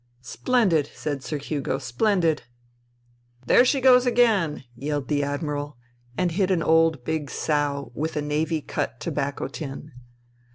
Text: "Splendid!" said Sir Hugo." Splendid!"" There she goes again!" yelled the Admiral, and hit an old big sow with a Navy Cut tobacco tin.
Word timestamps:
"Splendid!" 0.35 0.89
said 0.95 1.23
Sir 1.23 1.37
Hugo." 1.37 1.77
Splendid!"" 1.77 2.41
There 3.45 3.63
she 3.63 3.79
goes 3.79 4.07
again!" 4.07 4.63
yelled 4.75 5.09
the 5.09 5.21
Admiral, 5.21 5.77
and 6.17 6.31
hit 6.31 6.49
an 6.49 6.63
old 6.63 7.03
big 7.05 7.29
sow 7.29 7.91
with 7.93 8.15
a 8.15 8.21
Navy 8.23 8.61
Cut 8.61 8.99
tobacco 8.99 9.47
tin. 9.47 9.91